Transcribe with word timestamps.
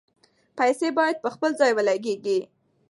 پیسې 0.57 0.87
باید 0.97 1.17
په 1.23 1.29
خپل 1.35 1.51
ځای 1.59 1.71
ولګیږي. 1.73 2.39